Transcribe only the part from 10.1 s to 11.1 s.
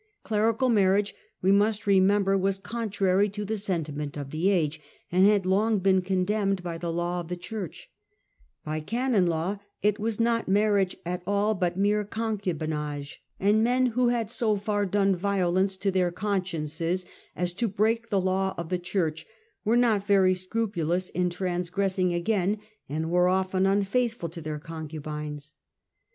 not marriage